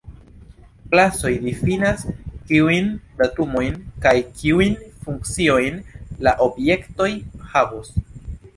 Klasoj 0.93 1.31
difinas 1.43 2.05
kiujn 2.51 2.89
datumojn 3.21 3.77
kaj 4.07 4.15
kiujn 4.41 4.75
funkciojn 5.05 5.81
la 6.29 6.37
objektoj 6.49 7.11
havos. 7.55 7.97